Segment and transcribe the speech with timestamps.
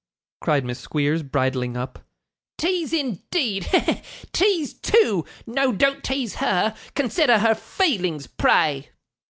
[0.39, 1.99] cried Miss Squeers, bridling up.
[2.57, 3.65] 'Tease, indeed!
[3.65, 4.01] He, he!
[4.33, 5.25] Tease, too!
[5.45, 6.75] No, don't tease her.
[6.95, 8.89] Consider her feelings, pray!